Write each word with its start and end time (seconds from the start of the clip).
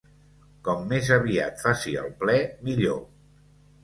Com 0.67 0.79
més 0.93 1.11
aviat 1.17 1.61
faci 1.65 1.93
el 2.05 2.09
ple, 2.21 2.39
millor. 2.71 2.99